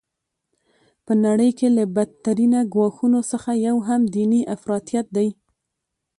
په 1.05 1.13
نړۍ 1.25 1.51
کي 1.57 1.67
له 1.77 1.83
بد 1.95 2.09
ترینه 2.25 2.59
ګواښونو 2.73 3.19
څخه 3.31 3.51
یو 3.67 3.77
هم 3.87 4.01
دیني 4.15 4.41
افراطیت 4.55 5.07
دی. 5.15 5.27